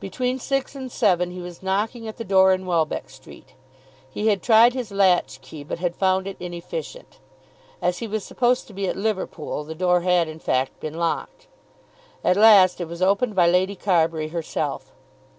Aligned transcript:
Between 0.00 0.38
six 0.38 0.74
and 0.74 0.90
seven 0.90 1.32
he 1.32 1.40
was 1.42 1.62
knocking 1.62 2.08
at 2.08 2.16
the 2.16 2.24
door 2.24 2.54
in 2.54 2.64
Welbeck 2.64 3.10
Street. 3.10 3.52
He 4.08 4.28
had 4.28 4.40
tried 4.42 4.72
his 4.72 4.90
latch 4.90 5.38
key, 5.42 5.62
but 5.64 5.80
had 5.80 5.94
found 5.94 6.26
it 6.26 6.38
inefficient. 6.40 7.18
As 7.82 7.98
he 7.98 8.08
was 8.08 8.24
supposed 8.24 8.66
to 8.68 8.72
be 8.72 8.88
at 8.88 8.96
Liverpool, 8.96 9.64
the 9.64 9.74
door 9.74 10.00
had 10.00 10.28
in 10.28 10.38
fact 10.38 10.80
been 10.80 10.94
locked. 10.94 11.46
At 12.24 12.38
last 12.38 12.80
it 12.80 12.88
was 12.88 13.02
opened 13.02 13.34
by 13.34 13.48
Lady 13.48 13.74
Carbury 13.76 14.28
herself. 14.28 14.94